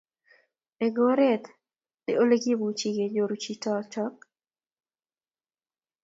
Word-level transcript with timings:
Eng' 0.83 1.01
oret 1.09 1.43
ne 2.03 2.11
olekemuchi 2.21 2.89
kenyoru 2.95 3.35
chichotok? 3.43 4.15